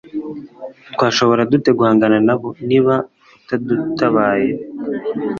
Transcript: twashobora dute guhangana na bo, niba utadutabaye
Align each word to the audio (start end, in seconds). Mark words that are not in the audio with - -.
twashobora 0.93 1.47
dute 1.51 1.71
guhangana 1.77 2.17
na 2.27 2.35
bo, 2.39 2.49
niba 2.69 2.93
utadutabaye 3.39 4.49